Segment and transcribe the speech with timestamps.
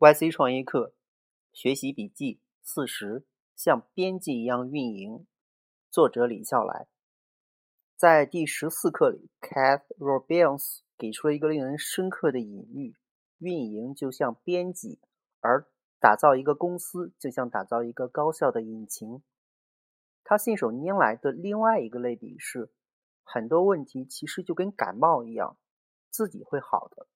[0.00, 0.94] YC 创业课
[1.52, 5.26] 学习笔记四十，像编辑一样运营。
[5.90, 6.88] 作者李笑来。
[7.98, 12.96] 在第十四课里，Kath Robbins 给出了一个令人深刻的隐喻：
[13.40, 14.98] 运营就像编辑，
[15.40, 15.66] 而
[15.98, 19.22] 打造一个公司就像打造一个高效的引擎。
[20.24, 22.72] 他信手拈来的另外一个类比是，
[23.22, 25.58] 很多问题其实就跟感冒一样，
[26.08, 27.06] 自己会好的。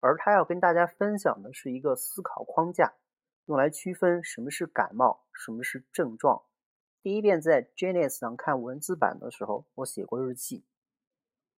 [0.00, 2.94] 而他要跟大家分享的是一个思考框架，
[3.46, 6.42] 用来区分什么是感冒，什么是症状。
[7.02, 10.64] 第一遍在 Genius 上看文字版的时候，我写过日记。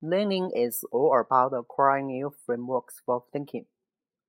[0.01, 3.67] Learning is all about acquiring new frameworks for thinking,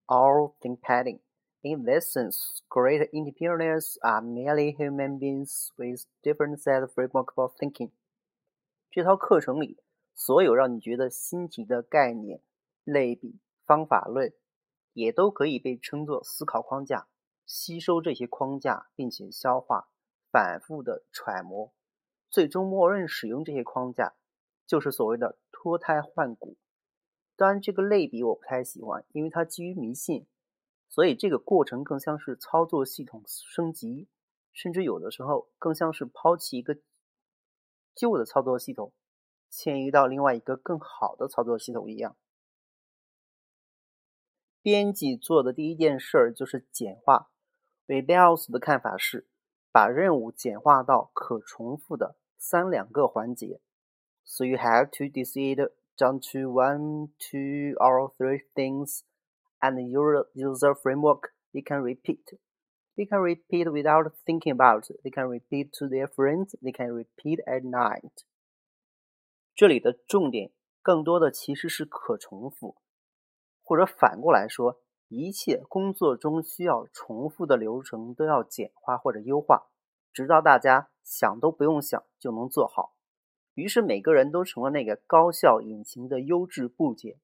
[0.05, 1.19] all think padding.
[1.61, 7.91] In this sense, great entrepreneurs are merely human beings with different sets frameworks for thinking.
[8.91, 9.79] 这套课程里，
[10.13, 12.41] 所有让你觉得新奇的概念、
[12.83, 13.39] 类比。
[13.65, 14.33] 方法论
[14.93, 17.07] 也都可以被称作思考框架。
[17.45, 19.89] 吸收这些框架，并且消化、
[20.31, 21.73] 反复的揣摩，
[22.29, 24.13] 最终默认使用这些框架，
[24.65, 26.55] 就是所谓的脱胎换骨。
[27.35, 30.25] 当然，这个类比我不太喜欢，因为它基于迷信，
[30.87, 34.07] 所以这个过程更像是操作系统升级，
[34.53, 36.77] 甚至有的时候更像是抛弃一个
[37.93, 38.93] 旧的操作系统，
[39.49, 42.15] 迁移到另外一个更好的操作系统一样。
[44.62, 47.30] 编辑做的第一件事儿就是简化。
[47.86, 49.26] Rebels 的看法是，
[49.72, 53.60] 把任务简化到可重复的三两个环节。
[54.24, 59.00] So you have to decide down to one, two, or three things,
[59.60, 62.38] and your user framework they can repeat.
[62.94, 64.84] They can repeat without thinking about.
[65.02, 66.54] They can repeat to their friends.
[66.60, 68.10] They can repeat at night.
[69.54, 70.52] 这里的重点
[70.82, 72.76] 更多的其实是可重复。
[73.63, 79.67] 或者反过来说，一切工作中需要重复的流程都要简化或者优化，
[80.11, 82.93] 直到大家想都不用想就能做好。
[83.53, 87.19] 于是每个人都成了那个高效引擎的优质部件。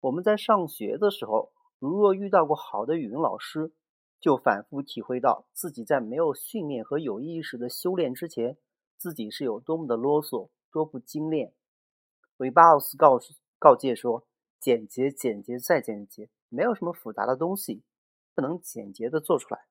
[0.00, 3.72] 我们在上学的时候，如若遇到过好的语文老师，
[4.18, 8.56] 就反复体会到自己在没有训练和有意识的修炼之前，
[8.96, 11.52] 自己是有多么的啰嗦，多不精炼。
[12.38, 13.20] 韦巴奥斯告
[13.58, 14.26] 告诫说。
[14.62, 17.82] 简洁，简洁，再简洁，没有什么复杂的东西
[18.32, 19.66] 不能简洁的做出来。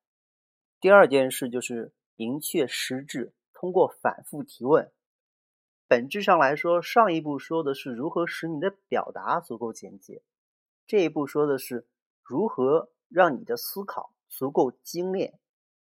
[0.81, 4.91] 第二件事就是明确实质，通过反复提问。
[5.87, 10.23] 本质上来说，上一步说的是如何使你的表达足够简洁，
[10.85, 11.87] 这一步说的是
[12.21, 15.39] 如何让你的思考足够精炼，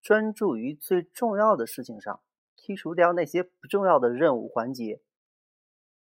[0.01, 2.23] 专注于最重要的事情上，
[2.57, 5.03] 剔除掉那些不重要的任务环节。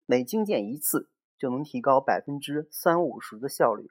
[0.06, 1.10] 每精简一次。
[1.38, 3.90] 就能提高百分之三五十的效率。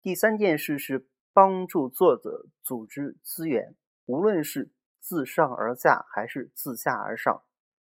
[0.00, 3.76] 第三件事是帮助作者组织资源，
[4.06, 7.42] 无论是自上而下还是自下而上。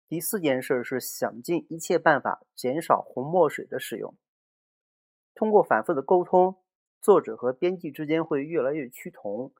[0.09, 4.15] 第四件事是想尽一切办法减少红墨水的使用。
[5.35, 6.63] 通过反复的沟通，
[7.01, 9.55] 作者和编辑之间会越来越趋同，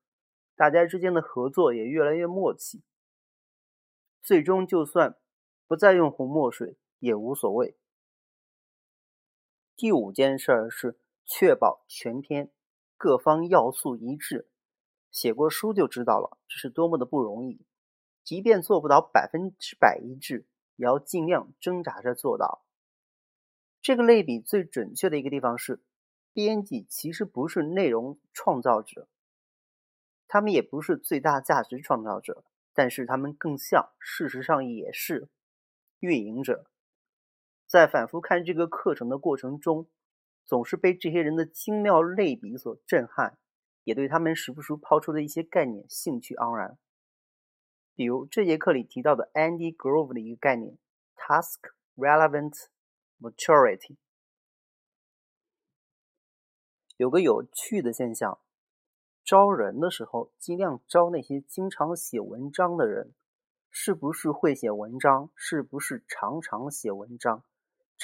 [0.55, 2.83] 大家之间的合作也越来越默契。
[4.23, 5.17] 最终，就算
[5.67, 7.77] 不再用红墨水也无所谓。
[9.83, 12.53] 第五件事儿是确保全篇
[12.97, 14.49] 各方要素一致。
[15.11, 17.67] 写过书就知道了，这是多么的不容易。
[18.23, 22.65] 即便做不到百分之百一致，也要尽量挣扎着做到。
[23.81, 25.83] 这个类比最准确的一个地方是，
[26.33, 29.09] 编辑其实不是内容创造者，
[30.29, 35.29] 他们也不是最大价值创造者，但是他们更像，事实上也是
[35.99, 36.69] 运营者。
[37.73, 39.89] 在反复看这个课程的过程中，
[40.45, 43.39] 总是被这些人的精妙类比所震撼，
[43.85, 46.77] 也对他们时不时抛出的一些概念兴趣盎然。
[47.95, 50.77] 比如这节课里提到的 Andy Grove 的一个概念
[51.17, 51.61] ：Task
[51.97, 52.67] Relevant
[53.19, 53.97] Maturity。
[56.99, 58.39] 有个有趣的现象，
[59.25, 63.15] 招人的时候尽量招那些经常写文章的人。
[63.71, 65.31] 是不是会写文章？
[65.35, 67.43] 是不是常常写文章？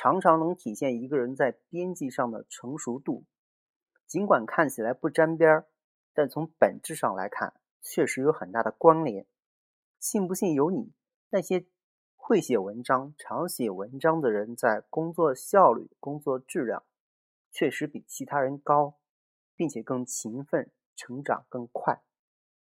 [0.00, 3.24] 常常能体现一个人在编辑上的成熟度，
[4.06, 5.66] 尽管看起来不沾边儿，
[6.14, 9.26] 但从本质上来看，确实有很大的关联。
[9.98, 10.92] 信不信由你。
[11.30, 11.66] 那些
[12.14, 16.84] 会写文章、常写文章的人，在工作效率、工作质量，
[17.50, 19.00] 确实比其他人高，
[19.56, 22.04] 并且更勤奋，成长更快。